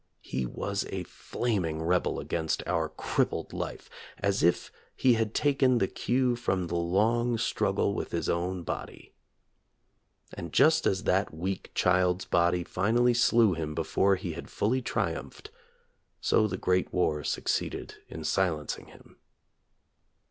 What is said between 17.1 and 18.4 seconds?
succeeded in